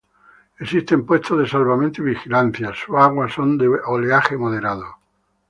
[0.57, 4.95] Existen puestos de salvamento y vigilancia y sus aguas son de oleaje moderado.